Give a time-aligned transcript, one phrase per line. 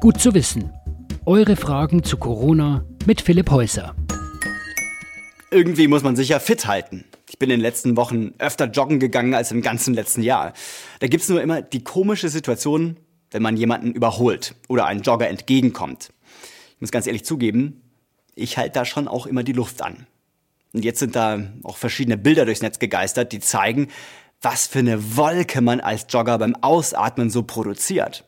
[0.00, 0.72] Gut zu wissen.
[1.26, 3.94] Eure Fragen zu Corona mit Philipp Häuser.
[5.50, 7.04] Irgendwie muss man sich ja fit halten.
[7.28, 10.54] Ich bin in den letzten Wochen öfter joggen gegangen als im ganzen letzten Jahr.
[11.00, 12.96] Da gibt's nur immer die komische Situation,
[13.30, 16.14] wenn man jemanden überholt oder einen Jogger entgegenkommt.
[16.76, 17.82] Ich muss ganz ehrlich zugeben,
[18.34, 20.06] ich halte da schon auch immer die Luft an.
[20.72, 23.88] Und jetzt sind da auch verschiedene Bilder durchs Netz gegeistert, die zeigen,
[24.40, 28.24] was für eine Wolke man als Jogger beim Ausatmen so produziert.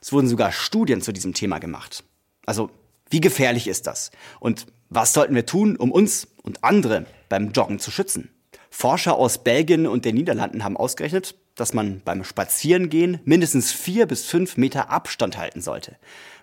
[0.00, 2.04] Es wurden sogar Studien zu diesem Thema gemacht.
[2.46, 2.70] Also,
[3.10, 4.10] wie gefährlich ist das?
[4.40, 8.30] Und was sollten wir tun, um uns und andere beim Joggen zu schützen?
[8.70, 14.24] Forscher aus Belgien und den Niederlanden haben ausgerechnet, dass man beim Spazierengehen mindestens vier bis
[14.24, 15.96] fünf Meter Abstand halten sollte.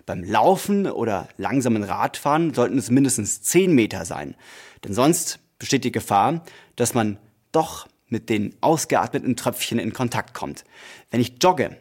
[0.04, 4.36] Beim Laufen oder langsamen Radfahren sollten es mindestens zehn Meter sein.
[4.84, 6.44] Denn sonst besteht die Gefahr,
[6.76, 7.18] dass man
[7.52, 10.64] doch mit den ausgeatmeten Tröpfchen in Kontakt kommt.
[11.10, 11.76] Wenn ich jogge,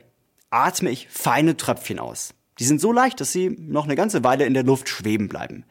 [0.49, 2.33] atme ich feine Tröpfchen aus.
[2.59, 5.65] Die sind so leicht, dass sie noch eine ganze Weile in der Luft schweben bleiben.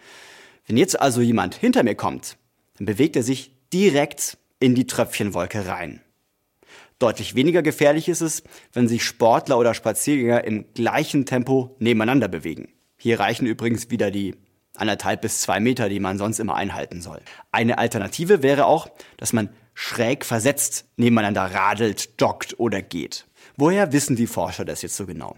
[0.66, 2.36] Wenn jetzt also jemand hinter mir kommt,
[2.76, 6.00] dann bewegt er sich direkt in die Tröpfchenwolke rein.
[6.98, 12.68] Deutlich weniger gefährlich ist es, wenn sich Sportler oder Spaziergänger im gleichen Tempo nebeneinander bewegen.
[12.96, 14.36] Hier reichen übrigens wieder die
[14.76, 17.20] anderthalb bis zwei Meter, die man sonst immer einhalten soll.
[17.52, 23.26] Eine Alternative wäre auch, dass man schräg versetzt nebeneinander radelt, joggt oder geht.
[23.56, 25.36] Woher wissen die Forscher das jetzt so genau?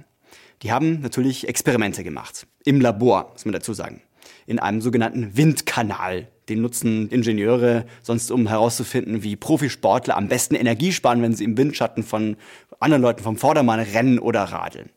[0.63, 2.47] Die haben natürlich Experimente gemacht.
[2.65, 4.03] Im Labor, muss man dazu sagen.
[4.47, 6.29] In einem sogenannten Windkanal.
[6.49, 11.59] Den nutzen Ingenieure sonst, um herauszufinden, wie Profisportler am besten Energie sparen, wenn sie im
[11.59, 12.37] Windschatten von
[12.79, 14.91] anderen Leuten vom Vordermann rennen oder radeln.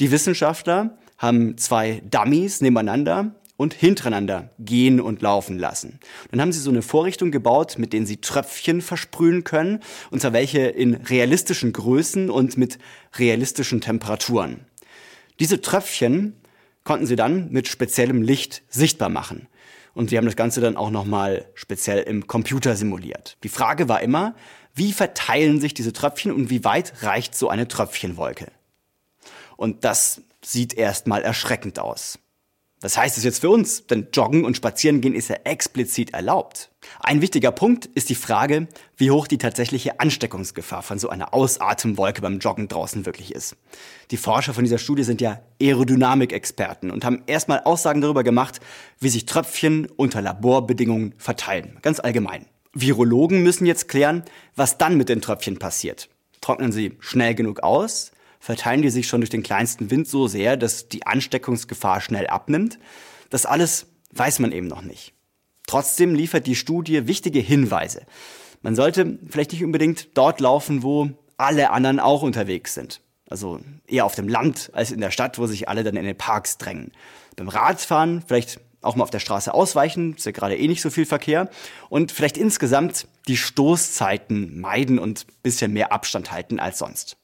[0.00, 5.98] Die Wissenschaftler haben zwei Dummies nebeneinander und hintereinander gehen und laufen lassen.
[6.30, 10.32] Dann haben sie so eine Vorrichtung gebaut, mit denen sie Tröpfchen versprühen können, und zwar
[10.32, 12.78] welche in realistischen Größen und mit
[13.18, 14.60] realistischen Temperaturen.
[15.40, 16.34] Diese Tröpfchen
[16.84, 19.48] konnten sie dann mit speziellem Licht sichtbar machen.
[19.92, 23.38] Und sie haben das Ganze dann auch nochmal speziell im Computer simuliert.
[23.42, 24.36] Die Frage war immer,
[24.72, 28.52] wie verteilen sich diese Tröpfchen und wie weit reicht so eine Tröpfchenwolke?
[29.56, 32.20] Und das sieht erstmal erschreckend aus.
[32.80, 33.86] Was heißt es jetzt für uns?
[33.88, 36.70] Denn Joggen und Spazierengehen ist ja explizit erlaubt.
[37.00, 42.22] Ein wichtiger Punkt ist die Frage, wie hoch die tatsächliche Ansteckungsgefahr von so einer Ausatemwolke
[42.22, 43.56] beim Joggen draußen wirklich ist.
[44.12, 48.60] Die Forscher von dieser Studie sind ja Aerodynamik-Experten und haben erstmal Aussagen darüber gemacht,
[49.00, 51.78] wie sich Tröpfchen unter Laborbedingungen verteilen.
[51.82, 52.46] Ganz allgemein.
[52.74, 54.22] Virologen müssen jetzt klären,
[54.54, 56.08] was dann mit den Tröpfchen passiert.
[56.40, 58.12] Trocknen sie schnell genug aus?
[58.40, 62.78] Verteilen die sich schon durch den kleinsten Wind so sehr, dass die Ansteckungsgefahr schnell abnimmt.
[63.30, 65.12] Das alles weiß man eben noch nicht.
[65.66, 68.06] Trotzdem liefert die Studie wichtige Hinweise.
[68.62, 73.00] Man sollte vielleicht nicht unbedingt dort laufen, wo alle anderen auch unterwegs sind.
[73.28, 76.16] Also eher auf dem Land als in der Stadt, wo sich alle dann in den
[76.16, 76.92] Parks drängen.
[77.36, 80.90] Beim Radfahren vielleicht auch mal auf der Straße ausweichen, ist ja gerade eh nicht so
[80.90, 81.50] viel Verkehr.
[81.88, 87.16] Und vielleicht insgesamt die Stoßzeiten meiden und bisschen mehr Abstand halten als sonst.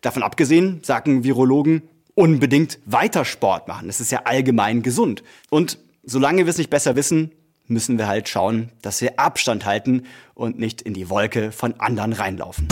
[0.00, 1.82] Davon abgesehen, sagen Virologen,
[2.14, 3.86] unbedingt weiter Sport machen.
[3.86, 5.22] Das ist ja allgemein gesund.
[5.50, 7.32] Und solange wir es nicht besser wissen,
[7.66, 12.12] müssen wir halt schauen, dass wir Abstand halten und nicht in die Wolke von anderen
[12.12, 12.66] reinlaufen.